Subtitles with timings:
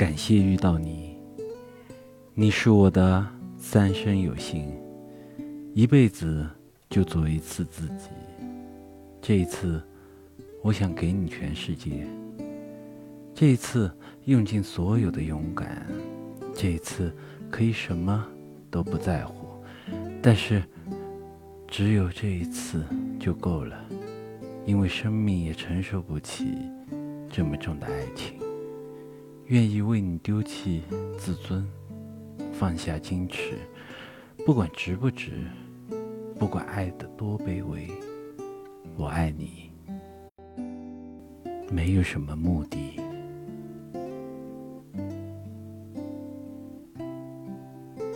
[0.00, 1.14] 感谢遇到你，
[2.32, 3.26] 你是我的
[3.58, 4.66] 三生有幸，
[5.74, 6.48] 一辈子
[6.88, 8.08] 就做一次自己。
[9.20, 9.78] 这一次，
[10.62, 12.06] 我想给你全世界。
[13.34, 13.92] 这一次，
[14.24, 15.86] 用尽所有的勇敢。
[16.54, 17.14] 这一次，
[17.50, 18.26] 可以什么
[18.70, 19.48] 都不在乎，
[20.22, 20.62] 但是，
[21.68, 22.82] 只有这一次
[23.18, 23.78] 就够了，
[24.64, 26.56] 因为生命也承受不起
[27.28, 28.40] 这么重的爱情。
[29.50, 30.80] 愿意为你丢弃
[31.18, 31.68] 自尊，
[32.52, 33.58] 放下矜持，
[34.46, 35.42] 不管值不值，
[36.38, 37.90] 不管爱得多卑微，
[38.96, 39.72] 我爱你，
[41.68, 42.89] 没有什么目的。